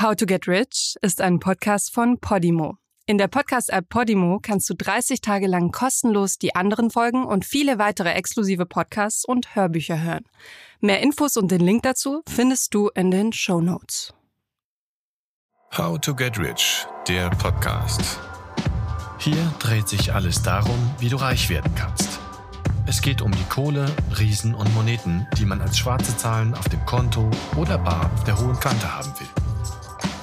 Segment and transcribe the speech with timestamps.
[0.00, 2.76] How to Get Rich ist ein Podcast von Podimo.
[3.06, 7.80] In der Podcast-App Podimo kannst du 30 Tage lang kostenlos die anderen Folgen und viele
[7.80, 10.22] weitere exklusive Podcasts und Hörbücher hören.
[10.78, 14.14] Mehr Infos und den Link dazu findest du in den Show Notes.
[15.76, 18.20] How to Get Rich, der Podcast.
[19.18, 22.20] Hier dreht sich alles darum, wie du reich werden kannst.
[22.86, 26.86] Es geht um die Kohle, Riesen und Moneten, die man als schwarze Zahlen auf dem
[26.86, 29.47] Konto oder bar auf der hohen Kante haben will.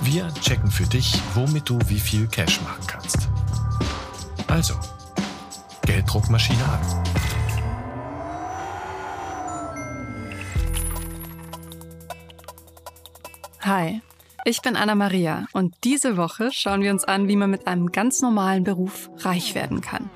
[0.06, 3.28] Wir checken für dich, womit du wie viel Cash machen kannst.
[4.48, 4.76] Also,
[5.84, 7.04] Gelddruckmaschine an.
[13.62, 14.02] Hi,
[14.44, 17.92] ich bin Anna Maria und diese Woche schauen wir uns an, wie man mit einem
[17.92, 20.12] ganz normalen Beruf reich werden kann.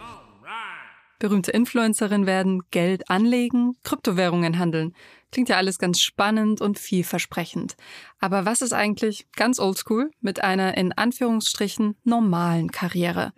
[1.20, 4.94] Berühmte Influencerin werden, Geld anlegen, Kryptowährungen handeln.
[5.32, 7.76] Klingt ja alles ganz spannend und vielversprechend.
[8.20, 13.34] Aber was ist eigentlich ganz oldschool mit einer in Anführungsstrichen normalen Karriere?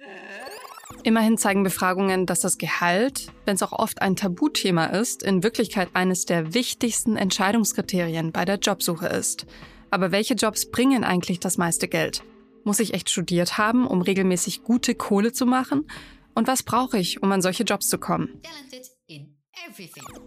[1.04, 5.90] Immerhin zeigen Befragungen, dass das Gehalt, wenn es auch oft ein Tabuthema ist, in Wirklichkeit
[5.94, 9.48] eines der wichtigsten Entscheidungskriterien bei der Jobsuche ist.
[9.90, 12.24] Aber welche Jobs bringen eigentlich das meiste Geld?
[12.64, 15.88] Muss ich echt studiert haben, um regelmäßig gute Kohle zu machen?
[16.34, 18.42] Und was brauche ich, um an solche Jobs zu kommen?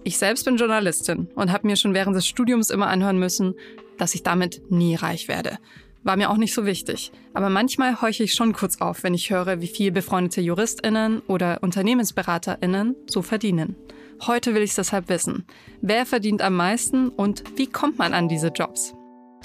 [0.04, 3.54] Ich selbst bin Journalistin und habe mir schon während des Studiums immer anhören müssen,
[3.98, 5.58] dass ich damit nie reich werde.
[6.02, 7.12] War mir auch nicht so wichtig.
[7.32, 11.62] Aber manchmal horche ich schon kurz auf, wenn ich höre, wie viel befreundete JuristInnen oder
[11.62, 13.74] UnternehmensberaterInnen so verdienen.
[14.26, 15.46] Heute will ich es deshalb wissen.
[15.80, 18.94] Wer verdient am meisten und wie kommt man an diese Jobs?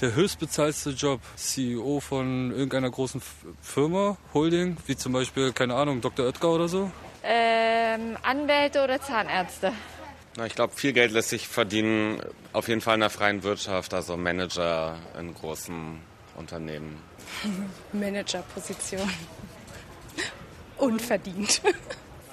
[0.02, 3.22] Der höchstbezahlste Job, CEO von irgendeiner großen
[3.62, 6.26] Firma, Holding, wie zum Beispiel, keine Ahnung, Dr.
[6.26, 6.90] Oetker oder so?
[7.22, 9.74] Ähm, Anwälte oder Zahnärzte?
[10.38, 12.22] Na, ich glaube, viel Geld lässt sich verdienen,
[12.54, 16.00] auf jeden Fall in der freien Wirtschaft, also Manager in großen
[16.38, 17.02] Unternehmen.
[17.92, 19.10] Managerposition.
[20.78, 21.62] Unverdient.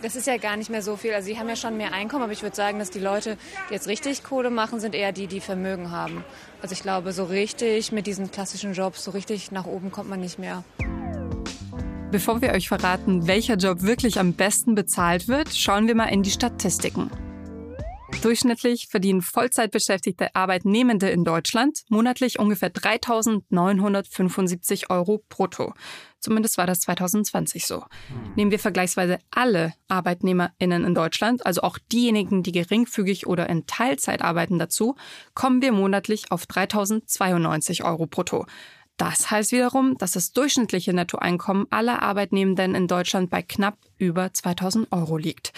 [0.03, 1.15] Das ist ja gar nicht mehr so viel.
[1.15, 3.39] Also sie haben ja schon mehr Einkommen, aber ich würde sagen, dass die Leute,
[3.69, 6.23] die jetzt richtig Kohle machen, sind eher die, die Vermögen haben.
[6.61, 10.21] Also ich glaube, so richtig mit diesen klassischen Jobs, so richtig nach oben kommt man
[10.21, 10.65] nicht mehr.
[12.11, 16.23] Bevor wir euch verraten, welcher Job wirklich am besten bezahlt wird, schauen wir mal in
[16.23, 17.11] die Statistiken.
[18.23, 25.75] Durchschnittlich verdienen Vollzeitbeschäftigte Arbeitnehmende in Deutschland monatlich ungefähr 3.975 Euro brutto.
[26.21, 27.85] Zumindest war das 2020 so.
[28.35, 34.23] Nehmen wir vergleichsweise alle ArbeitnehmerInnen in Deutschland, also auch diejenigen, die geringfügig oder in Teilzeit
[34.23, 34.97] arbeiten dazu,
[35.35, 38.47] kommen wir monatlich auf 3.092 Euro brutto.
[38.97, 44.91] Das heißt wiederum, dass das durchschnittliche Nettoeinkommen aller Arbeitnehmenden in Deutschland bei knapp über 2000
[44.91, 45.53] Euro liegt.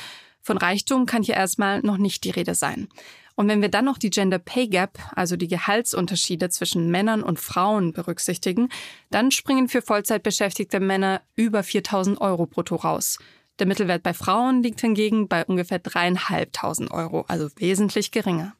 [0.48, 2.88] Von Reichtum kann hier erstmal noch nicht die Rede sein.
[3.34, 7.38] Und wenn wir dann noch die Gender Pay Gap, also die Gehaltsunterschiede zwischen Männern und
[7.38, 8.70] Frauen berücksichtigen,
[9.10, 13.18] dann springen für Vollzeitbeschäftigte Männer über 4000 Euro brutto raus.
[13.58, 18.54] Der Mittelwert bei Frauen liegt hingegen bei ungefähr dreieinhalbtausend Euro, also wesentlich geringer.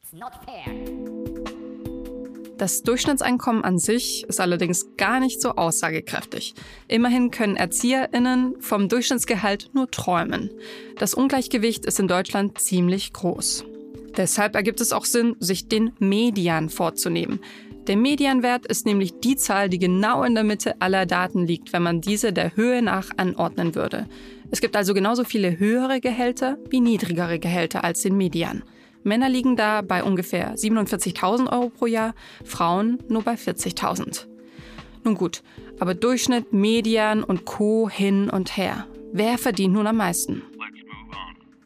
[2.59, 6.55] Das Durchschnittseinkommen an sich ist allerdings gar nicht so aussagekräftig.
[6.89, 10.51] Immerhin können ErzieherInnen vom Durchschnittsgehalt nur träumen.
[10.97, 13.63] Das Ungleichgewicht ist in Deutschland ziemlich groß.
[14.17, 17.39] Deshalb ergibt es auch Sinn, sich den Median vorzunehmen.
[17.87, 21.81] Der Medianwert ist nämlich die Zahl, die genau in der Mitte aller Daten liegt, wenn
[21.81, 24.05] man diese der Höhe nach anordnen würde.
[24.51, 28.63] Es gibt also genauso viele höhere Gehälter wie niedrigere Gehälter als den Median.
[29.03, 34.25] Männer liegen da bei ungefähr 47.000 Euro pro Jahr, Frauen nur bei 40.000.
[35.03, 35.41] Nun gut,
[35.79, 37.89] aber Durchschnitt, Median und Co.
[37.89, 38.85] hin und her.
[39.11, 40.43] Wer verdient nun am meisten?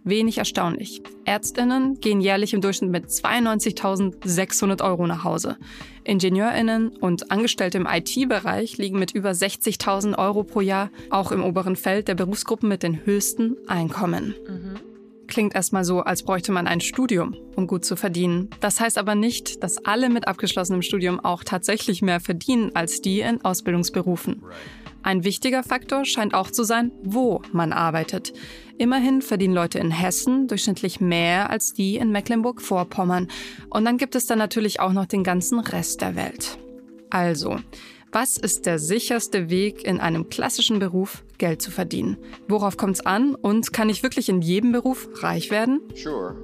[0.05, 1.01] Wenig erstaunlich.
[1.23, 5.57] Ärztinnen gehen jährlich im Durchschnitt mit 92.600 Euro nach Hause.
[6.03, 11.77] Ingenieurinnen und Angestellte im IT-Bereich liegen mit über 60.000 Euro pro Jahr auch im oberen
[11.77, 14.35] Feld der Berufsgruppen mit den höchsten Einkommen.
[14.45, 14.92] Mhm.
[15.33, 18.51] Klingt erstmal so, als bräuchte man ein Studium, um gut zu verdienen.
[18.59, 23.21] Das heißt aber nicht, dass alle mit abgeschlossenem Studium auch tatsächlich mehr verdienen als die
[23.21, 24.43] in Ausbildungsberufen.
[25.01, 28.31] Ein wichtiger Faktor scheint auch zu sein, wo man arbeitet.
[28.77, 33.27] Immerhin verdienen Leute in Hessen durchschnittlich mehr als die in Mecklenburg-Vorpommern.
[33.71, 36.59] Und dann gibt es dann natürlich auch noch den ganzen Rest der Welt.
[37.09, 37.57] Also,
[38.13, 42.17] was ist der sicherste Weg, in einem klassischen Beruf Geld zu verdienen?
[42.47, 45.81] Worauf kommt es an und kann ich wirklich in jedem Beruf reich werden?
[45.95, 46.35] Sure.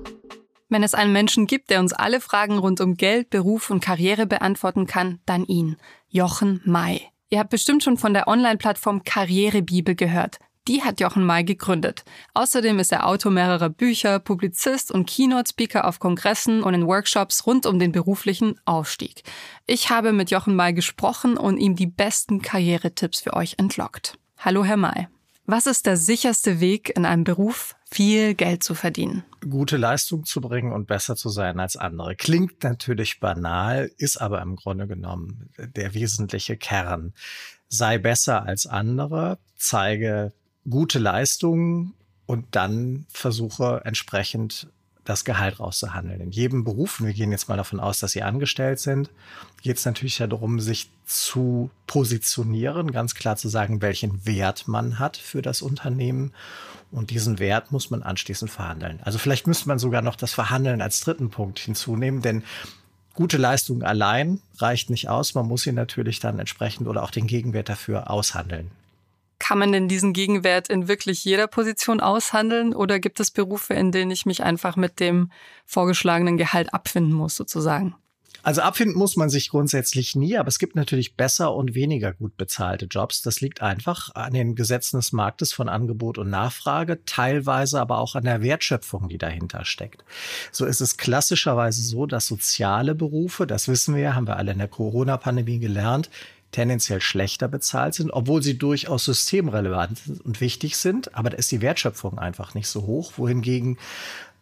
[0.68, 4.25] Wenn es einen Menschen gibt, der uns alle Fragen rund um Geld, Beruf und Karriere
[4.25, 5.77] beantworten kann, dann ihn,
[6.10, 7.01] Jochen May.
[7.30, 10.39] Ihr habt bestimmt schon von der Online-Plattform Karrierebibel gehört.
[10.69, 12.06] Die hat Jochen May gegründet.
[12.36, 17.66] Außerdem ist er Autor mehrerer Bücher, Publizist und Keynote-Speaker auf Kongressen und in Workshops rund
[17.66, 19.24] um den beruflichen Aufstieg.
[19.66, 24.19] Ich habe mit Jochen May gesprochen und ihm die besten Karrieretipps für euch entlockt.
[24.38, 25.07] Hallo, Herr May.
[25.48, 29.24] Was ist der sicherste Weg in einem Beruf, viel Geld zu verdienen?
[29.50, 32.15] Gute Leistung zu bringen und besser zu sein als andere.
[32.15, 37.15] Klingt natürlich banal, ist aber im Grunde genommen der wesentliche Kern.
[37.69, 40.31] Sei besser als andere, zeige
[40.68, 41.94] gute Leistungen
[42.26, 44.68] und dann versuche entsprechend
[45.10, 46.22] das Gehalt rauszuhandeln.
[46.22, 49.10] In jedem Beruf, wir gehen jetzt mal davon aus, dass Sie angestellt sind,
[49.64, 55.18] geht es natürlich darum, sich zu positionieren, ganz klar zu sagen, welchen Wert man hat
[55.18, 56.32] für das Unternehmen.
[56.92, 59.00] Und diesen Wert muss man anschließend verhandeln.
[59.04, 62.44] Also vielleicht müsste man sogar noch das Verhandeln als dritten Punkt hinzunehmen, denn
[63.16, 65.34] gute Leistung allein reicht nicht aus.
[65.34, 68.70] Man muss sie natürlich dann entsprechend oder auch den Gegenwert dafür aushandeln.
[69.39, 73.91] Kann man denn diesen Gegenwert in wirklich jeder Position aushandeln oder gibt es Berufe, in
[73.91, 75.31] denen ich mich einfach mit dem
[75.65, 77.95] vorgeschlagenen Gehalt abfinden muss, sozusagen?
[78.41, 82.38] Also abfinden muss man sich grundsätzlich nie, aber es gibt natürlich besser und weniger gut
[82.38, 83.21] bezahlte Jobs.
[83.21, 88.15] Das liegt einfach an den Gesetzen des Marktes von Angebot und Nachfrage, teilweise aber auch
[88.15, 90.06] an der Wertschöpfung, die dahinter steckt.
[90.51, 94.57] So ist es klassischerweise so, dass soziale Berufe, das wissen wir, haben wir alle in
[94.57, 96.09] der Corona-Pandemie gelernt,
[96.51, 101.16] tendenziell schlechter bezahlt sind, obwohl sie durchaus systemrelevant und wichtig sind.
[101.16, 103.13] Aber da ist die Wertschöpfung einfach nicht so hoch.
[103.18, 103.78] Wohingegen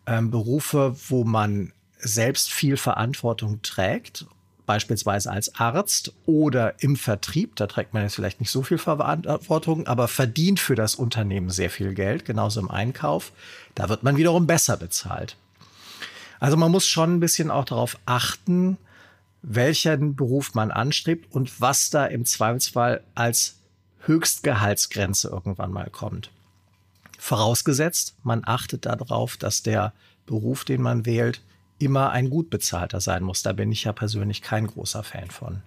[0.06, 4.26] ähm, Berufe, wo man selbst viel Verantwortung trägt,
[4.66, 9.88] beispielsweise als Arzt oder im Vertrieb, da trägt man jetzt vielleicht nicht so viel Verantwortung,
[9.88, 13.32] aber verdient für das Unternehmen sehr viel Geld, genauso im Einkauf,
[13.76, 15.38] da wird man wiederum besser bezahlt.
[16.40, 18.78] Also man muss schon ein bisschen auch darauf achten,
[19.42, 23.60] welchen Beruf man anstrebt und was da im Zweifelsfall als
[24.00, 26.32] Höchstgehaltsgrenze irgendwann mal kommt.
[27.20, 29.94] Vorausgesetzt, man achtet darauf, dass der
[30.26, 31.42] Beruf, den man wählt,
[31.80, 33.44] immer ein gut bezahlter sein muss.
[33.44, 35.62] Da bin ich ja persönlich kein großer Fan von.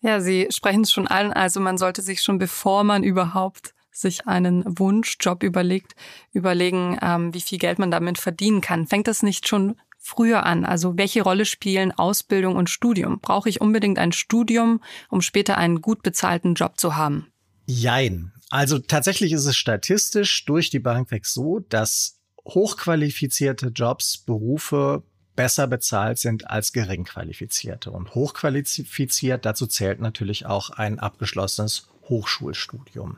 [0.00, 1.32] Ja, Sie sprechen es schon an.
[1.32, 5.94] Also man sollte sich schon, bevor man überhaupt sich einen Wunschjob überlegt,
[6.32, 8.86] überlegen, ähm, wie viel Geld man damit verdienen kann.
[8.86, 10.64] Fängt das nicht schon früher an?
[10.64, 13.20] Also welche Rolle spielen Ausbildung und Studium?
[13.20, 17.28] Brauche ich unbedingt ein Studium, um später einen gut bezahlten Job zu haben?
[17.66, 18.32] Jein.
[18.50, 25.04] Also tatsächlich ist es statistisch durch die Bank weg so, dass hochqualifizierte Jobs, Berufe
[25.36, 27.90] besser bezahlt sind als geringqualifizierte.
[27.90, 33.16] Und hochqualifiziert, dazu zählt natürlich auch ein abgeschlossenes Hochschulstudium.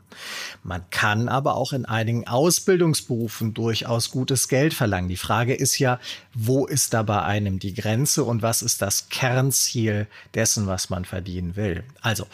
[0.62, 5.08] Man kann aber auch in einigen Ausbildungsberufen durchaus gutes Geld verlangen.
[5.08, 5.98] Die Frage ist ja,
[6.34, 11.04] wo ist da bei einem die Grenze und was ist das Kernziel dessen, was man
[11.04, 11.84] verdienen will?
[12.00, 12.26] Also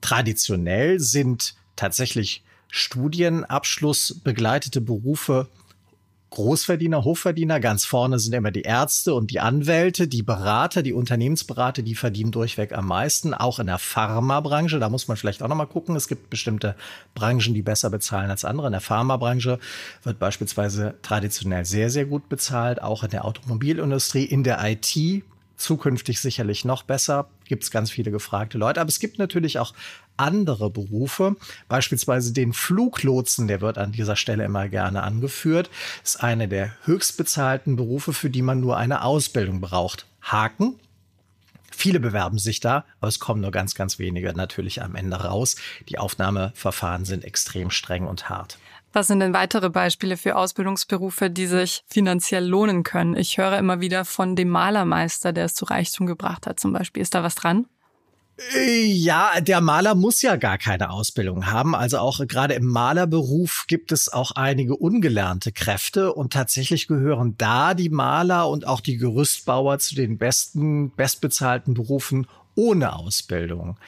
[0.00, 5.48] traditionell sind tatsächlich Studienabschluss begleitete Berufe
[6.36, 7.60] Großverdiener, Hochverdiener.
[7.60, 12.30] Ganz vorne sind immer die Ärzte und die Anwälte, die Berater, die Unternehmensberater, die verdienen
[12.30, 13.32] durchweg am meisten.
[13.32, 15.96] Auch in der Pharmabranche, da muss man vielleicht auch nochmal gucken.
[15.96, 16.76] Es gibt bestimmte
[17.14, 18.66] Branchen, die besser bezahlen als andere.
[18.66, 19.58] In der Pharmabranche
[20.02, 22.82] wird beispielsweise traditionell sehr, sehr gut bezahlt.
[22.82, 25.24] Auch in der Automobilindustrie, in der IT
[25.56, 27.30] zukünftig sicherlich noch besser.
[27.46, 28.82] Gibt es ganz viele gefragte Leute.
[28.82, 29.72] Aber es gibt natürlich auch
[30.16, 31.36] andere Berufe,
[31.68, 35.70] beispielsweise den Fluglotsen, der wird an dieser Stelle immer gerne angeführt,
[36.02, 40.06] ist eine der höchstbezahlten Berufe, für die man nur eine Ausbildung braucht.
[40.22, 40.78] Haken.
[41.70, 45.56] Viele bewerben sich da, aber es kommen nur ganz, ganz wenige natürlich am Ende raus.
[45.88, 48.58] Die Aufnahmeverfahren sind extrem streng und hart.
[48.96, 53.14] Was sind denn weitere Beispiele für Ausbildungsberufe, die sich finanziell lohnen können?
[53.14, 57.02] Ich höre immer wieder von dem Malermeister, der es zu Reichtum gebracht hat, zum Beispiel.
[57.02, 57.66] Ist da was dran?
[58.38, 61.74] Ja, der Maler muss ja gar keine Ausbildung haben.
[61.74, 67.72] Also auch gerade im Malerberuf gibt es auch einige ungelernte Kräfte und tatsächlich gehören da
[67.72, 73.78] die Maler und auch die Gerüstbauer zu den besten, bestbezahlten Berufen ohne Ausbildung.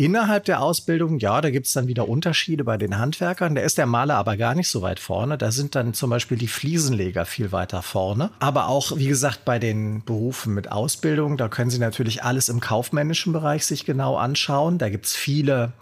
[0.00, 3.56] Innerhalb der Ausbildung, ja, da gibt's dann wieder Unterschiede bei den Handwerkern.
[3.56, 5.36] Da ist der Maler aber gar nicht so weit vorne.
[5.36, 8.30] Da sind dann zum Beispiel die Fliesenleger viel weiter vorne.
[8.38, 12.60] Aber auch, wie gesagt, bei den Berufen mit Ausbildung, da können Sie natürlich alles im
[12.60, 14.78] kaufmännischen Bereich sich genau anschauen.
[14.78, 15.72] Da gibt's viele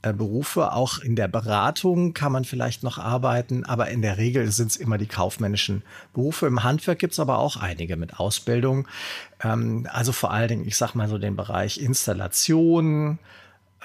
[0.00, 0.72] äh, Berufe.
[0.72, 4.76] Auch in der Beratung kann man vielleicht noch arbeiten, aber in der Regel sind es
[4.78, 5.82] immer die kaufmännischen
[6.14, 6.46] Berufe.
[6.46, 8.88] Im Handwerk gibt's aber auch einige mit Ausbildung.
[9.44, 13.18] Ähm, also vor allen Dingen, ich sag mal so den Bereich Installation,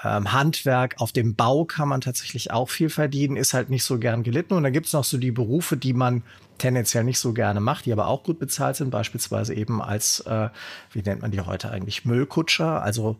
[0.04, 3.98] ähm, Handwerk, auf dem Bau kann man tatsächlich auch viel verdienen, ist halt nicht so
[3.98, 4.54] gern gelitten.
[4.54, 6.22] Und dann gibt es noch so die Berufe, die man
[6.58, 10.48] tendenziell nicht so gerne macht, die aber auch gut bezahlt sind, beispielsweise eben als, äh,
[10.92, 13.16] wie nennt man die heute eigentlich, Müllkutscher, also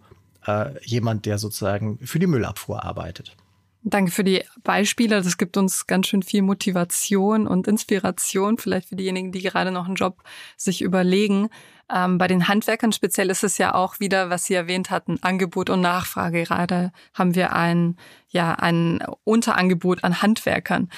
[0.47, 3.37] äh, jemand, der sozusagen für die Müllabfuhr arbeitet.
[3.85, 5.23] Danke für die Beispiele.
[5.23, 9.87] Das gibt uns ganz schön viel Motivation und Inspiration, vielleicht für diejenigen, die gerade noch
[9.87, 10.23] einen Job
[10.57, 11.49] sich überlegen.
[11.93, 15.69] Ähm, bei den Handwerkern speziell ist es ja auch wieder, was Sie erwähnt hatten, Angebot
[15.69, 16.45] und Nachfrage.
[16.45, 17.97] Gerade haben wir ein,
[18.29, 20.89] ja, ein Unterangebot an Handwerkern.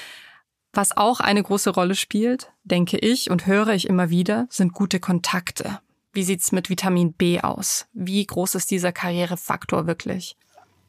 [0.75, 5.01] Was auch eine große Rolle spielt, denke ich und höre ich immer wieder, sind gute
[5.01, 5.79] Kontakte.
[6.13, 7.87] Wie sieht's mit Vitamin B aus?
[7.95, 10.37] Wie groß ist dieser Karrierefaktor wirklich?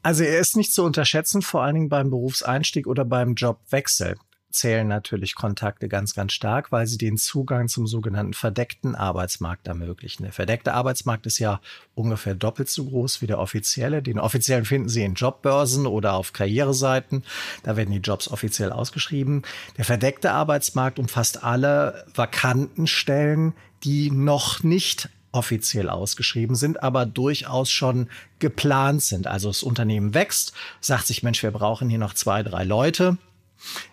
[0.06, 4.14] Also er ist nicht zu unterschätzen, vor allen Dingen beim Berufseinstieg oder beim Jobwechsel
[4.50, 10.22] zählen natürlich Kontakte ganz, ganz stark, weil sie den Zugang zum sogenannten verdeckten Arbeitsmarkt ermöglichen.
[10.22, 11.60] Der verdeckte Arbeitsmarkt ist ja
[11.96, 14.00] ungefähr doppelt so groß wie der offizielle.
[14.00, 17.24] Den offiziellen finden Sie in Jobbörsen oder auf Karriereseiten.
[17.64, 19.42] Da werden die Jobs offiziell ausgeschrieben.
[19.76, 27.70] Der verdeckte Arbeitsmarkt umfasst alle vakanten Stellen, die noch nicht offiziell ausgeschrieben sind, aber durchaus
[27.70, 29.26] schon geplant sind.
[29.26, 33.18] Also das Unternehmen wächst, sagt sich, Mensch, wir brauchen hier noch zwei, drei Leute.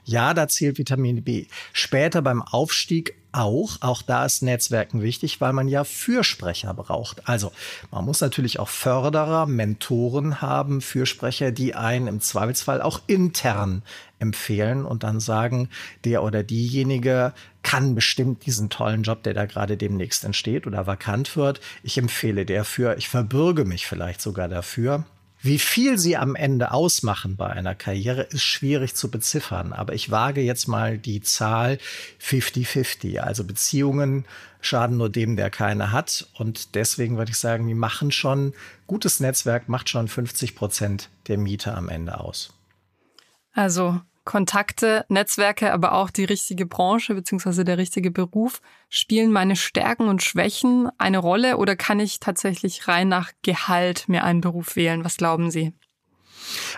[0.05, 1.47] Ja, da zählt Vitamin B.
[1.73, 3.77] Später beim Aufstieg auch.
[3.81, 7.27] Auch da ist Netzwerken wichtig, weil man ja Fürsprecher braucht.
[7.27, 7.51] Also
[7.91, 13.83] man muss natürlich auch Förderer, Mentoren haben, Fürsprecher, die einen im Zweifelsfall auch intern
[14.19, 15.69] empfehlen und dann sagen,
[16.05, 17.33] der oder diejenige
[17.73, 21.59] kann bestimmt diesen tollen Job, der da gerade demnächst entsteht oder vakant wird.
[21.81, 25.05] Ich empfehle dafür, ich verbürge mich vielleicht sogar dafür.
[25.41, 29.73] Wie viel sie am Ende ausmachen bei einer Karriere, ist schwierig zu beziffern.
[29.73, 31.79] Aber ich wage jetzt mal die Zahl
[32.21, 33.17] 50-50.
[33.17, 34.25] Also Beziehungen
[34.61, 36.27] schaden nur dem, der keine hat.
[36.35, 38.53] Und deswegen würde ich sagen, die machen schon,
[38.85, 42.53] gutes Netzwerk macht schon 50 Prozent der Miete am Ende aus.
[43.51, 48.61] Also Kontakte, Netzwerke, aber auch die richtige Branche beziehungsweise der richtige Beruf.
[48.89, 54.23] Spielen meine Stärken und Schwächen eine Rolle oder kann ich tatsächlich rein nach Gehalt mir
[54.23, 55.03] einen Beruf wählen?
[55.03, 55.73] Was glauben Sie?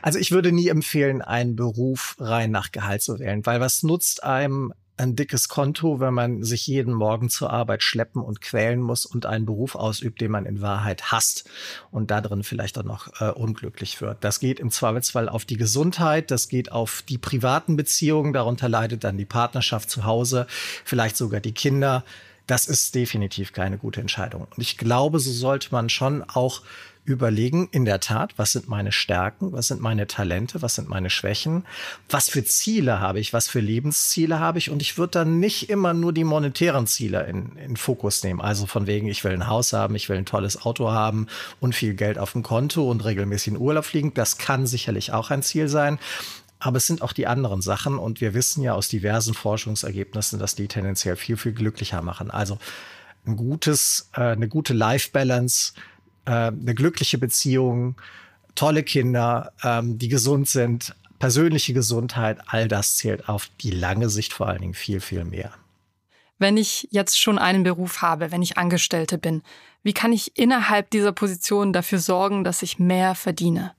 [0.02, 4.24] Also ich würde nie empfehlen, einen Beruf rein nach Gehalt zu wählen, weil was nutzt
[4.24, 9.06] einem ein dickes Konto, wenn man sich jeden Morgen zur Arbeit schleppen und quälen muss
[9.06, 11.50] und einen Beruf ausübt, den man in Wahrheit hasst
[11.92, 14.24] und da drin vielleicht auch noch äh, unglücklich wird.
[14.24, 19.04] Das geht im Zweifelsfall auf die Gesundheit, das geht auf die privaten Beziehungen, darunter leidet
[19.04, 20.48] dann die Partnerschaft zu Hause,
[20.86, 22.06] vielleicht sogar die Kinder.
[22.48, 24.44] Das ist definitiv keine gute Entscheidung.
[24.44, 26.62] Und ich glaube, so sollte man schon auch
[27.06, 31.10] überlegen, in der Tat, was sind meine Stärken, was sind meine Talente, was sind meine
[31.10, 31.66] Schwächen,
[32.10, 34.72] was für Ziele habe ich, was für Lebensziele habe ich.
[34.72, 38.42] Und ich würde dann nicht immer nur die monetären Ziele in, in Fokus nehmen.
[38.42, 41.28] Also von wegen, ich will ein Haus haben, ich will ein tolles Auto haben
[41.60, 44.14] und viel Geld auf dem Konto und regelmäßig in Urlaub fliegen.
[44.14, 46.00] Das kann sicherlich auch ein Ziel sein.
[46.58, 50.56] Aber es sind auch die anderen Sachen und wir wissen ja aus diversen Forschungsergebnissen, dass
[50.56, 52.32] die tendenziell viel, viel glücklicher machen.
[52.32, 52.58] Also
[53.28, 55.74] ein gutes, äh, eine gute Life-Balance,
[56.26, 57.96] äh, eine glückliche Beziehung,
[58.56, 64.34] tolle Kinder, ähm, die gesund sind, persönliche Gesundheit, all das zählt auf die lange Sicht
[64.34, 65.52] vor allen Dingen viel, viel mehr.
[66.38, 69.42] Wenn ich jetzt schon einen Beruf habe, wenn ich Angestellte bin,
[69.84, 73.72] wie kann ich innerhalb dieser Position dafür sorgen, dass ich mehr verdiene?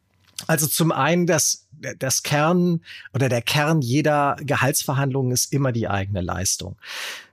[0.47, 1.67] Also zum einen, das,
[1.99, 2.81] das Kern
[3.13, 6.77] oder der Kern jeder Gehaltsverhandlung ist immer die eigene Leistung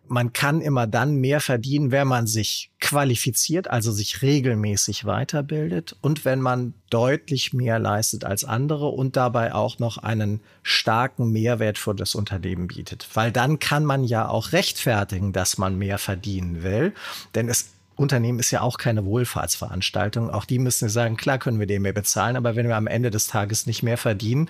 [0.07, 6.25] man kann immer dann mehr verdienen, wenn man sich qualifiziert, also sich regelmäßig weiterbildet und
[6.25, 11.95] wenn man deutlich mehr leistet als andere und dabei auch noch einen starken Mehrwert für
[11.95, 13.07] das Unternehmen bietet.
[13.13, 16.93] Weil dann kann man ja auch rechtfertigen, dass man mehr verdienen will,
[17.33, 20.29] denn es Unternehmen ist ja auch keine Wohlfahrtsveranstaltung.
[20.29, 23.11] Auch die müssen sagen, klar können wir dem mehr bezahlen, aber wenn wir am Ende
[23.11, 24.49] des Tages nicht mehr verdienen,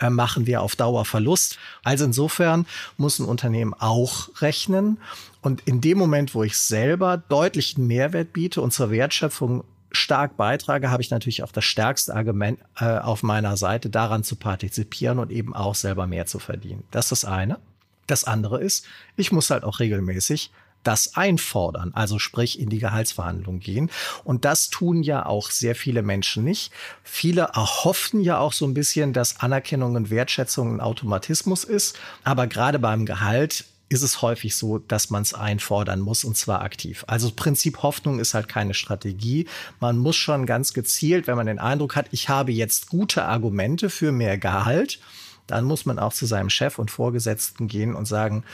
[0.00, 1.58] äh, machen wir auf Dauer Verlust.
[1.84, 2.66] Also insofern
[2.96, 4.98] muss ein Unternehmen auch rechnen.
[5.42, 10.90] Und in dem Moment, wo ich selber deutlichen Mehrwert biete und zur Wertschöpfung stark beitrage,
[10.90, 15.30] habe ich natürlich auch das stärkste Argument äh, auf meiner Seite, daran zu partizipieren und
[15.30, 16.84] eben auch selber mehr zu verdienen.
[16.90, 17.58] Das ist das eine.
[18.06, 20.50] Das andere ist, ich muss halt auch regelmäßig
[20.88, 23.90] das einfordern, also sprich in die Gehaltsverhandlung gehen.
[24.24, 26.72] Und das tun ja auch sehr viele Menschen nicht.
[27.04, 31.98] Viele erhoffen ja auch so ein bisschen, dass Anerkennung und Wertschätzung ein Automatismus ist.
[32.24, 36.62] Aber gerade beim Gehalt ist es häufig so, dass man es einfordern muss und zwar
[36.62, 37.04] aktiv.
[37.06, 39.46] Also Prinzip Hoffnung ist halt keine Strategie.
[39.80, 43.90] Man muss schon ganz gezielt, wenn man den Eindruck hat, ich habe jetzt gute Argumente
[43.90, 45.00] für mehr Gehalt,
[45.46, 48.44] dann muss man auch zu seinem Chef und Vorgesetzten gehen und sagen,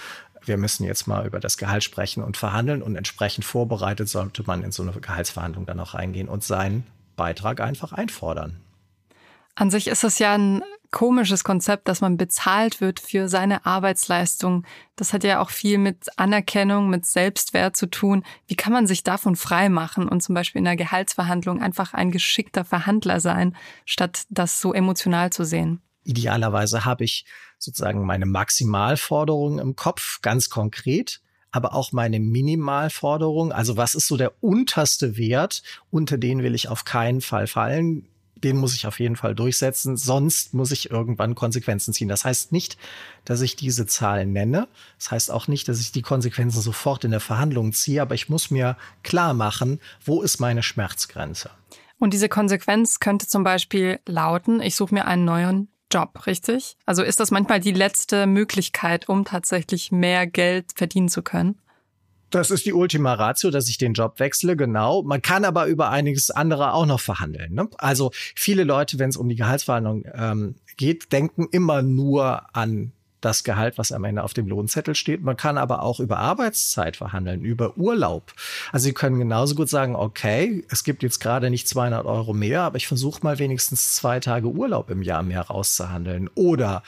[0.46, 4.62] wir müssen jetzt mal über das Gehalt sprechen und verhandeln und entsprechend vorbereitet sollte man
[4.62, 6.86] in so eine Gehaltsverhandlung dann auch reingehen und seinen
[7.16, 8.60] Beitrag einfach einfordern.
[9.54, 14.64] An sich ist es ja ein komisches Konzept, dass man bezahlt wird für seine Arbeitsleistung.
[14.94, 18.24] Das hat ja auch viel mit Anerkennung, mit Selbstwert zu tun.
[18.46, 22.12] Wie kann man sich davon frei machen und zum Beispiel in einer Gehaltsverhandlung einfach ein
[22.12, 25.82] geschickter Verhandler sein, statt das so emotional zu sehen?
[26.04, 27.24] Idealerweise habe ich
[27.58, 31.20] sozusagen meine Maximalforderungen im Kopf, ganz konkret,
[31.50, 33.52] aber auch meine Minimalforderung.
[33.52, 38.08] Also was ist so der unterste Wert, unter den will ich auf keinen Fall fallen?
[38.36, 42.08] Den muss ich auf jeden Fall durchsetzen, sonst muss ich irgendwann Konsequenzen ziehen.
[42.08, 42.76] Das heißt nicht,
[43.24, 44.68] dass ich diese Zahlen nenne.
[44.98, 48.28] Das heißt auch nicht, dass ich die Konsequenzen sofort in der Verhandlung ziehe, aber ich
[48.28, 51.50] muss mir klar machen, wo ist meine Schmerzgrenze.
[51.98, 56.76] Und diese Konsequenz könnte zum Beispiel lauten, ich suche mir einen neuen Job, richtig?
[56.86, 61.60] Also ist das manchmal die letzte Möglichkeit, um tatsächlich mehr Geld verdienen zu können?
[62.30, 65.04] Das ist die Ultima Ratio, dass ich den Job wechsle, genau.
[65.04, 67.54] Man kann aber über einiges andere auch noch verhandeln.
[67.54, 67.68] Ne?
[67.78, 72.90] Also viele Leute, wenn es um die Gehaltsverhandlung ähm, geht, denken immer nur an
[73.24, 75.22] das Gehalt, was am Ende auf dem Lohnzettel steht.
[75.22, 78.32] Man kann aber auch über Arbeitszeit verhandeln, über Urlaub.
[78.72, 82.62] Also Sie können genauso gut sagen, okay, es gibt jetzt gerade nicht 200 Euro mehr,
[82.62, 86.28] aber ich versuche mal wenigstens zwei Tage Urlaub im Jahr mehr rauszuhandeln.
[86.34, 86.82] Oder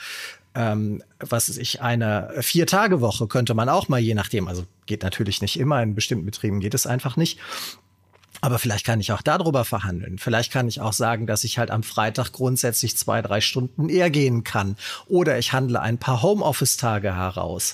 [0.57, 5.41] ähm, was ist ich, eine Vier-Tage-Woche könnte man auch mal, je nachdem, also geht natürlich
[5.41, 7.39] nicht immer, in bestimmten Betrieben geht es einfach nicht.
[8.41, 10.17] Aber vielleicht kann ich auch darüber verhandeln.
[10.17, 14.09] Vielleicht kann ich auch sagen, dass ich halt am Freitag grundsätzlich zwei, drei Stunden eher
[14.09, 14.75] gehen kann.
[15.07, 17.73] Oder ich handle ein paar Homeoffice-Tage heraus.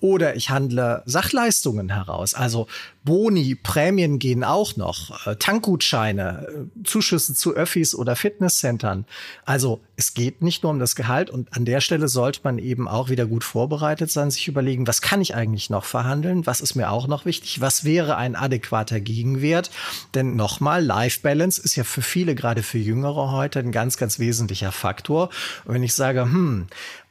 [0.00, 2.34] Oder ich handle Sachleistungen heraus.
[2.34, 2.66] Also
[3.06, 9.06] Boni, Prämien gehen auch noch, äh, Tankgutscheine, äh, Zuschüsse zu Öffis oder Fitnesscentern.
[9.44, 12.88] Also es geht nicht nur um das Gehalt und an der Stelle sollte man eben
[12.88, 16.46] auch wieder gut vorbereitet sein, sich überlegen, was kann ich eigentlich noch verhandeln?
[16.46, 17.60] Was ist mir auch noch wichtig?
[17.60, 19.70] Was wäre ein adäquater Gegenwert?
[20.14, 24.18] Denn nochmal, Life Balance ist ja für viele, gerade für Jüngere heute, ein ganz, ganz
[24.18, 25.30] wesentlicher Faktor.
[25.64, 26.66] Und wenn ich sage, hm,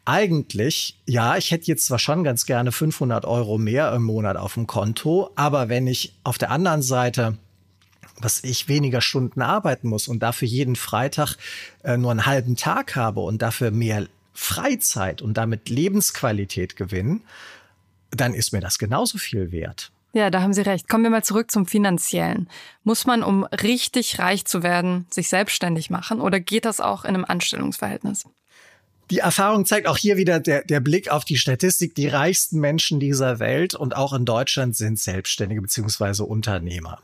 [0.05, 4.53] eigentlich, ja, ich hätte jetzt zwar schon ganz gerne 500 Euro mehr im Monat auf
[4.53, 7.38] dem Konto, aber wenn ich auf der anderen Seite
[8.19, 11.35] was ich weniger Stunden arbeiten muss und dafür jeden Freitag
[11.83, 17.24] äh, nur einen halben Tag habe und dafür mehr Freizeit und damit Lebensqualität gewinnen,
[18.12, 19.91] dann ist mir das genauso viel wert.
[20.13, 20.88] Ja, da haben Sie recht.
[20.88, 22.50] Kommen wir mal zurück zum Finanziellen.
[22.83, 27.15] Muss man, um richtig reich zu werden, sich selbstständig machen oder geht das auch in
[27.15, 28.25] einem Anstellungsverhältnis?
[29.12, 31.94] Die Erfahrung zeigt auch hier wieder der, der Blick auf die Statistik.
[31.96, 37.00] Die reichsten Menschen dieser Welt und auch in Deutschland sind Selbstständige beziehungsweise Unternehmer.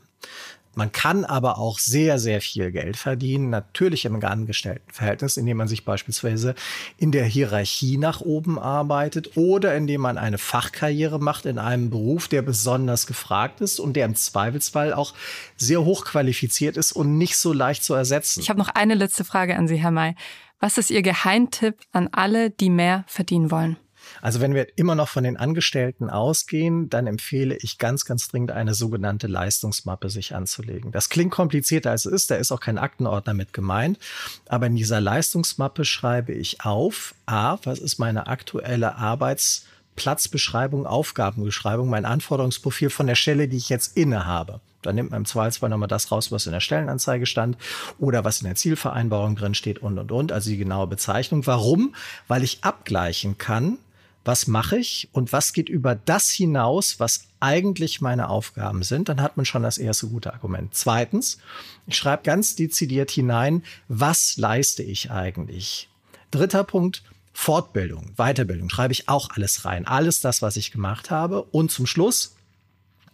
[0.74, 5.84] Man kann aber auch sehr, sehr viel Geld verdienen, natürlich im Angestelltenverhältnis, indem man sich
[5.84, 6.54] beispielsweise
[6.96, 12.26] in der Hierarchie nach oben arbeitet oder indem man eine Fachkarriere macht in einem Beruf,
[12.28, 15.12] der besonders gefragt ist und der im Zweifelsfall auch
[15.56, 18.40] sehr hoch qualifiziert ist und nicht so leicht zu ersetzen.
[18.40, 20.14] Ich habe noch eine letzte Frage an Sie, Herr May.
[20.62, 23.76] Was ist Ihr Geheimtipp an alle, die mehr verdienen wollen?
[24.20, 28.52] Also wenn wir immer noch von den Angestellten ausgehen, dann empfehle ich ganz, ganz dringend
[28.52, 30.92] eine sogenannte Leistungsmappe sich anzulegen.
[30.92, 33.98] Das klingt komplizierter als es ist, da ist auch kein Aktenordner mit gemeint.
[34.46, 42.04] Aber in dieser Leistungsmappe schreibe ich auf, a, was ist meine aktuelle Arbeitsplatzbeschreibung, Aufgabenbeschreibung, mein
[42.04, 44.60] Anforderungsprofil von der Stelle, die ich jetzt inne habe.
[44.82, 47.56] Da nimmt man im Zweifelsfall nochmal das raus, was in der Stellenanzeige stand
[47.98, 50.32] oder was in der Zielvereinbarung drin steht und, und, und.
[50.32, 51.46] Also die genaue Bezeichnung.
[51.46, 51.94] Warum?
[52.28, 53.78] Weil ich abgleichen kann,
[54.24, 59.20] was mache ich und was geht über das hinaus, was eigentlich meine Aufgaben sind, dann
[59.20, 60.74] hat man schon das erste gute Argument.
[60.74, 61.38] Zweitens,
[61.86, 65.88] ich schreibe ganz dezidiert hinein, was leiste ich eigentlich?
[66.30, 69.86] Dritter Punkt, Fortbildung, Weiterbildung, schreibe ich auch alles rein.
[69.86, 71.42] Alles das, was ich gemacht habe.
[71.42, 72.36] Und zum Schluss,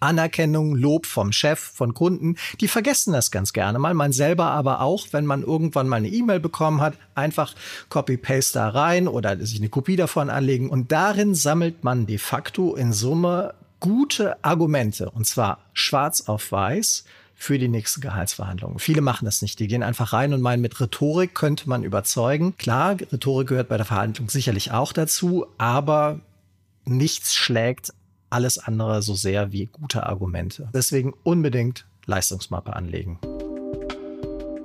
[0.01, 3.95] Anerkennung, Lob vom Chef, von Kunden, die vergessen das ganz gerne mal.
[3.95, 7.55] Man selber aber auch, wenn man irgendwann mal eine E-Mail bekommen hat, einfach
[7.89, 12.75] Copy-Paste da rein oder sich eine Kopie davon anlegen und darin sammelt man de facto
[12.75, 17.05] in Summe gute Argumente und zwar schwarz auf weiß
[17.41, 18.81] für die nächste Gehaltsverhandlung.
[18.81, 19.61] Viele machen das nicht.
[19.61, 22.57] Die gehen einfach rein und meinen, mit Rhetorik könnte man überzeugen.
[22.59, 26.19] Klar, Rhetorik gehört bei der Verhandlung sicherlich auch dazu, aber
[26.85, 27.93] nichts schlägt
[28.31, 30.69] alles andere so sehr wie gute Argumente.
[30.73, 33.19] Deswegen unbedingt Leistungsmappe anlegen.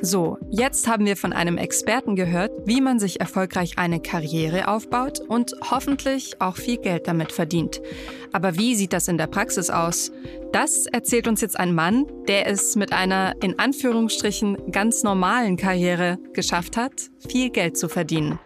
[0.05, 5.21] So, jetzt haben wir von einem Experten gehört, wie man sich erfolgreich eine Karriere aufbaut
[5.21, 7.81] und hoffentlich auch viel Geld damit verdient.
[8.33, 10.11] Aber wie sieht das in der Praxis aus?
[10.51, 16.17] Das erzählt uns jetzt ein Mann, der es mit einer in Anführungsstrichen ganz normalen Karriere
[16.33, 18.39] geschafft hat, viel Geld zu verdienen.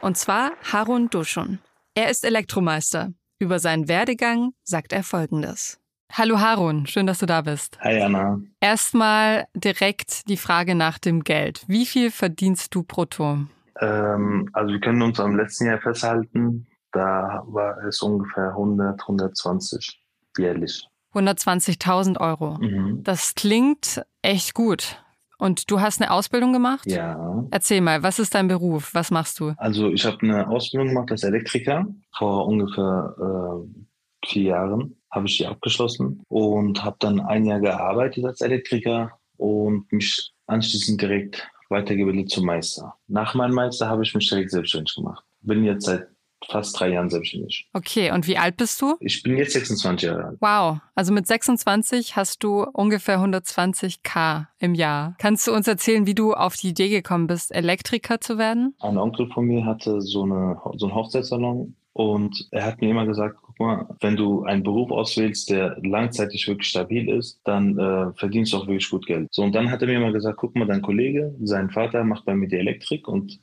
[0.00, 1.58] Und zwar Harun Duschun.
[1.96, 5.80] Er ist Elektromeister über seinen Werdegang sagt er Folgendes.
[6.12, 7.78] Hallo Harun, schön, dass du da bist.
[7.80, 8.40] Hi Anna.
[8.60, 11.64] Erstmal direkt die Frage nach dem Geld.
[11.66, 13.38] Wie viel verdienst du brutto?
[13.80, 20.00] Ähm, also wir können uns am letzten Jahr festhalten, da war es ungefähr 100, 120
[20.36, 20.86] jährlich.
[21.14, 22.58] 120.000 Euro.
[22.60, 23.02] Mhm.
[23.02, 25.02] Das klingt echt gut.
[25.40, 26.90] Und du hast eine Ausbildung gemacht?
[26.90, 27.44] Ja.
[27.50, 28.90] Erzähl mal, was ist dein Beruf?
[28.92, 29.54] Was machst du?
[29.56, 35.38] Also ich habe eine Ausbildung gemacht als Elektriker vor ungefähr äh, vier Jahren habe ich
[35.38, 42.30] die abgeschlossen und habe dann ein Jahr gearbeitet als Elektriker und mich anschließend direkt weitergebildet
[42.30, 42.94] zum Meister.
[43.08, 45.24] Nach meinem Meister habe ich mich direkt selbstständig gemacht.
[45.40, 46.08] Bin jetzt seit
[46.48, 47.68] fast drei Jahren selbstständig.
[47.72, 48.96] Okay, und wie alt bist du?
[49.00, 50.38] Ich bin jetzt 26 Jahre alt.
[50.40, 55.16] Wow, also mit 26 hast du ungefähr 120k im Jahr.
[55.18, 58.74] Kannst du uns erzählen, wie du auf die Idee gekommen bist, Elektriker zu werden?
[58.80, 63.06] Ein Onkel von mir hatte so, eine, so einen Hochzeitssalon und er hat mir immer
[63.06, 68.12] gesagt, guck mal, wenn du einen Beruf auswählst, der langzeitig wirklich stabil ist, dann äh,
[68.14, 69.28] verdienst du auch wirklich gut Geld.
[69.32, 72.24] So, und dann hat er mir immer gesagt, guck mal, dein Kollege, sein Vater macht
[72.24, 73.40] bei mir die Elektrik und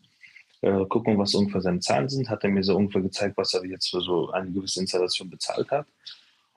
[0.61, 2.29] äh, guck mal, was ungefähr seine Zahlen sind.
[2.29, 5.69] Hat er mir so ungefähr gezeigt, was er jetzt für so eine gewisse Installation bezahlt
[5.71, 5.87] hat.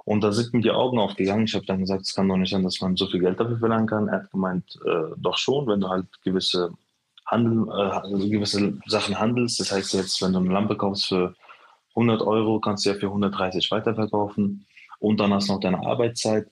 [0.04, 1.44] Und da sind mir die Augen aufgegangen.
[1.44, 3.58] Ich habe dann gesagt, es kann doch nicht sein, dass man so viel Geld dafür
[3.58, 4.08] verlangen kann.
[4.08, 6.72] Er hat gemeint, äh, doch schon, wenn du halt gewisse
[7.26, 9.60] Handel, äh, also gewisse Sachen handelst.
[9.60, 11.34] Das heißt jetzt, wenn du eine Lampe kaufst für
[11.90, 14.66] 100 Euro, kannst du ja für 130 weiterverkaufen.
[14.98, 16.48] Und dann hast du noch deine Arbeitszeit.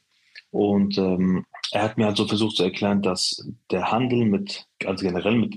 [0.51, 5.05] Und ähm, er hat mir halt so versucht zu erklären, dass der Handel mit, also
[5.05, 5.57] generell mit,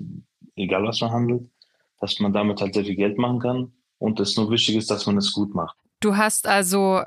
[0.56, 1.51] egal was man handelt,
[2.02, 5.06] dass man damit halt sehr viel Geld machen kann und es nur wichtig ist, dass
[5.06, 5.78] man es gut macht.
[6.00, 7.04] Du hast also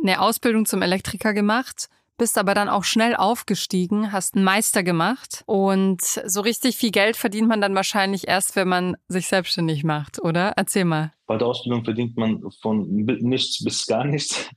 [0.00, 5.42] eine Ausbildung zum Elektriker gemacht, bist aber dann auch schnell aufgestiegen, hast einen Meister gemacht
[5.46, 10.22] und so richtig viel Geld verdient man dann wahrscheinlich erst, wenn man sich selbstständig macht,
[10.22, 10.52] oder?
[10.56, 11.12] Erzähl mal.
[11.26, 14.48] Bei der Ausbildung verdient man von nichts bis gar nichts.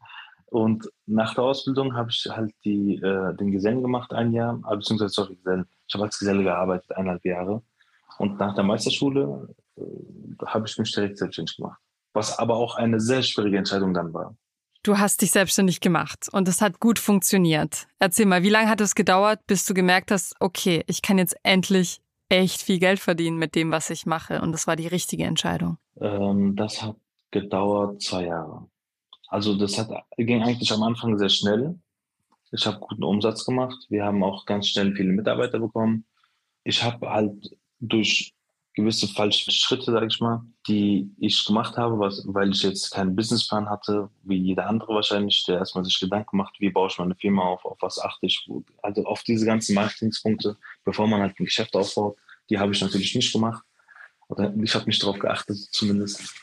[0.45, 4.75] Und nach der Ausbildung habe ich halt die, äh, den Gesellen gemacht, ein Jahr, äh,
[4.75, 5.65] beziehungsweise sorry, Gesellen.
[5.87, 7.61] Ich habe als Geselle gearbeitet, eineinhalb Jahre.
[8.17, 9.53] Und nach der Meisterschule
[10.45, 11.79] habe ich mich direkt selbstständig gemacht.
[12.13, 14.35] Was aber auch eine sehr schwierige Entscheidung dann war.
[14.83, 17.87] Du hast dich selbstständig gemacht und es hat gut funktioniert.
[17.99, 21.35] Erzähl mal, wie lange hat es gedauert, bis du gemerkt hast, okay, ich kann jetzt
[21.43, 25.25] endlich echt viel Geld verdienen mit dem, was ich mache und das war die richtige
[25.25, 25.77] Entscheidung?
[25.99, 26.95] Ähm, das hat
[27.31, 28.69] gedauert zwei Jahre.
[29.27, 31.79] Also das hat, ging eigentlich am Anfang sehr schnell.
[32.51, 33.85] Ich habe guten Umsatz gemacht.
[33.89, 36.05] Wir haben auch ganz schnell viele Mitarbeiter bekommen.
[36.63, 38.33] Ich habe halt durch
[38.79, 43.15] gewisse falsche Schritte, sage ich mal, die ich gemacht habe, was, weil ich jetzt keinen
[43.15, 47.15] Businessplan hatte, wie jeder andere wahrscheinlich, der erstmal sich Gedanken macht, wie baue ich meine
[47.15, 48.47] Firma auf, auf was achte ich,
[48.81, 52.17] also auf diese ganzen Marketingspunkte, bevor man halt ein Geschäft aufbaut,
[52.49, 53.63] die habe ich natürlich nicht gemacht.
[54.27, 56.33] Oder ich habe nicht darauf geachtet, zumindest.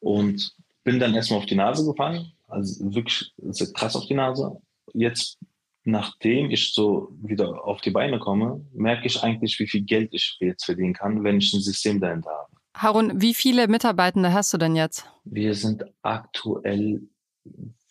[0.00, 0.52] Und
[0.84, 3.32] bin dann erstmal auf die Nase gefallen, also wirklich
[3.74, 4.60] krass auf die Nase.
[4.92, 5.38] Jetzt
[5.86, 10.36] nachdem ich so wieder auf die Beine komme, merke ich eigentlich, wie viel Geld ich
[10.40, 12.52] jetzt verdienen kann, wenn ich ein System dahinter habe.
[12.74, 15.06] Harun, wie viele Mitarbeitende hast du denn jetzt?
[15.24, 17.02] Wir sind aktuell,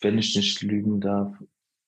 [0.00, 1.32] wenn ich nicht lügen darf,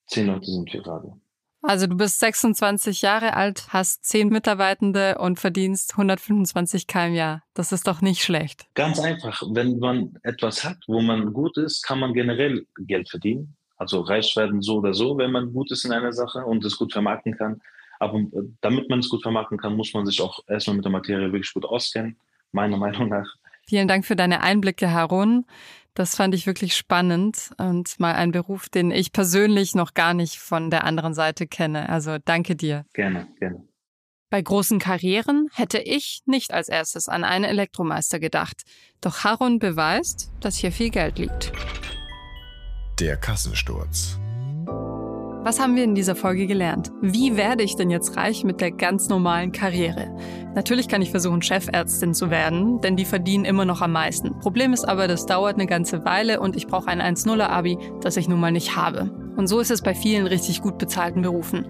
[0.07, 1.13] zehn Leute sind wir gerade.
[1.61, 7.43] Also du bist 26 Jahre alt, hast zehn Mitarbeitende und verdienst 125 k im Jahr.
[7.53, 8.67] Das ist doch nicht schlecht.
[8.75, 9.43] Ganz einfach.
[9.51, 13.58] Wenn man etwas hat, wo man gut ist, kann man generell Geld verdienen.
[13.79, 16.77] Also reich werden so oder so, wenn man gut ist in einer Sache und es
[16.77, 17.61] gut vermarkten kann.
[18.01, 20.93] Aber äh, damit man es gut vermarkten kann, muss man sich auch erstmal mit der
[20.93, 22.19] Materie wirklich gut auskennen,
[22.53, 23.27] meiner Meinung nach.
[23.67, 25.45] Vielen Dank für deine Einblicke, Harun.
[25.95, 30.39] Das fand ich wirklich spannend und mal ein Beruf, den ich persönlich noch gar nicht
[30.39, 31.89] von der anderen Seite kenne.
[31.89, 32.85] Also danke dir.
[32.95, 33.67] Gerne, gerne.
[34.31, 38.63] Bei großen Karrieren hätte ich nicht als erstes an einen Elektromeister gedacht.
[39.01, 41.53] Doch Harun beweist, dass hier viel Geld liegt.
[43.01, 44.19] Der Kassensturz.
[45.45, 46.91] Was haben wir in dieser Folge gelernt?
[47.01, 50.09] Wie werde ich denn jetzt reich mit der ganz normalen Karriere?
[50.57, 54.37] Natürlich kann ich versuchen, Chefärztin zu werden, denn die verdienen immer noch am meisten.
[54.41, 58.29] Problem ist aber, das dauert eine ganze Weile und ich brauche ein 1-0er-Abi, das ich
[58.29, 59.13] nun mal nicht habe.
[59.37, 61.67] Und so ist es bei vielen richtig gut bezahlten Berufen.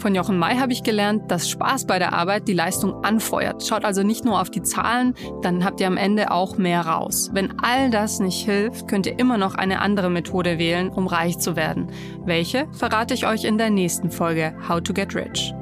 [0.00, 3.66] Von Jochen May habe ich gelernt, dass Spaß bei der Arbeit die Leistung anfeuert.
[3.66, 7.28] Schaut also nicht nur auf die Zahlen, dann habt ihr am Ende auch mehr raus.
[7.34, 11.38] Wenn all das nicht hilft, könnt ihr immer noch eine andere Methode wählen, um reich
[11.38, 11.92] zu werden.
[12.24, 15.52] Welche verrate ich euch in der nächsten Folge How to Get Rich.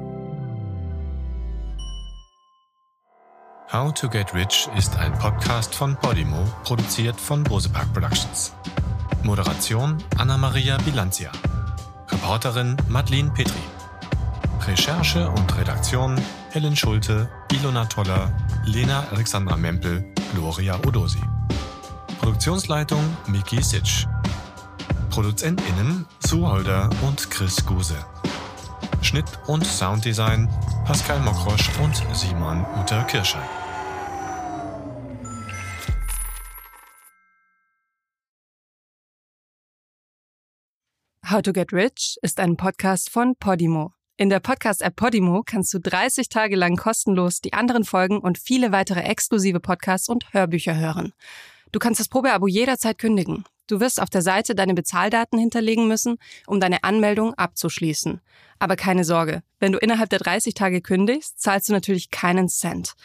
[3.73, 8.53] How to Get Rich ist ein Podcast von Podimo, produziert von Bosepark Productions.
[9.23, 11.29] Moderation Anna-Maria Bilanzia.
[12.09, 13.59] Reporterin Madeleine Petri.
[14.67, 16.19] Recherche und Redaktion
[16.51, 18.31] Helen Schulte, Ilona Toller,
[18.65, 21.21] Lena Alexandra Mempel, Gloria Odosi.
[22.19, 24.05] Produktionsleitung Miki Sitsch.
[25.09, 27.97] ProduzentInnen Sue Holder und Chris Guse.
[29.01, 30.49] Schnitt und Sounddesign
[30.85, 33.41] Pascal Mokrosch und Simon Uter Kirscher.
[41.29, 43.98] How to Get Rich ist ein Podcast von Podimo.
[44.19, 48.73] In der Podcast-App Podimo kannst du 30 Tage lang kostenlos die anderen Folgen und viele
[48.73, 51.13] weitere exklusive Podcasts und Hörbücher hören.
[51.71, 53.45] Du kannst das Probeabo jederzeit kündigen.
[53.67, 58.19] Du wirst auf der Seite deine Bezahldaten hinterlegen müssen, um deine Anmeldung abzuschließen.
[58.59, 62.95] Aber keine Sorge, wenn du innerhalb der 30 Tage kündigst, zahlst du natürlich keinen Cent.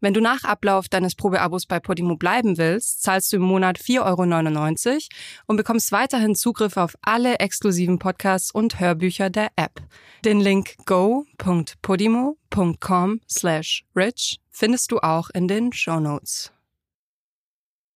[0.00, 4.88] Wenn du nach Ablauf deines Probeabos bei Podimo bleiben willst, zahlst du im Monat 4,99
[4.88, 4.98] Euro
[5.46, 9.80] und bekommst weiterhin Zugriff auf alle exklusiven Podcasts und Hörbücher der App.
[10.24, 16.52] Den Link go.podimo.com slash rich findest du auch in den Show Notes.